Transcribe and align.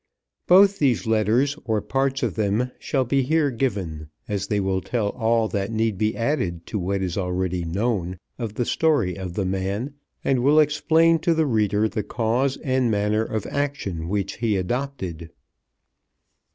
Both 0.47 0.79
these 0.79 1.05
letters, 1.05 1.55
or 1.63 1.79
parts 1.79 2.23
of 2.23 2.33
them, 2.33 2.71
shall 2.79 3.05
be 3.05 3.21
here 3.21 3.51
given, 3.51 4.09
as 4.27 4.47
they 4.47 4.59
will 4.59 4.81
tell 4.81 5.09
all 5.09 5.47
that 5.49 5.71
need 5.71 5.99
be 5.99 6.17
added 6.17 6.65
to 6.65 6.79
what 6.79 7.03
is 7.03 7.19
already 7.19 7.63
known 7.63 8.17
of 8.39 8.55
the 8.55 8.65
story 8.65 9.15
of 9.15 9.35
the 9.35 9.45
man, 9.45 9.93
and 10.23 10.39
will 10.41 10.59
explain 10.59 11.19
to 11.19 11.35
the 11.35 11.45
reader 11.45 11.87
the 11.87 12.01
cause 12.01 12.57
and 12.63 12.89
manner 12.89 13.21
of 13.23 13.45
action 13.45 14.09
which 14.09 14.37
he 14.37 14.55
adopted. 14.57 15.29